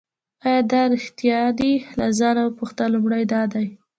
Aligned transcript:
آیا 0.45 0.61
دا 0.71 0.81
ریښتیا 0.93 1.39
دي 1.59 1.73
له 1.99 2.05
ځانه 2.19 2.41
وپوښته 2.45 2.83
لومړی 2.93 3.23
دا 3.33 3.41
دی. 3.53 3.67